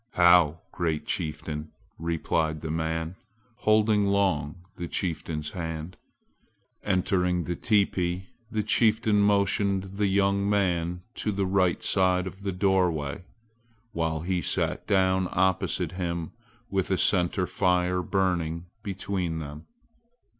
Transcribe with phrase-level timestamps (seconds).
[0.13, 1.69] "How, great chieftain!"
[1.99, 3.17] replied the man,
[3.57, 5.95] holding long the chieftain's hand.
[6.83, 12.51] Entering the teepee, the chieftain motioned the young man to the right side of the
[12.51, 13.25] doorway,
[13.91, 16.31] while he sat down opposite him
[16.71, 19.67] with a center fire burning between them.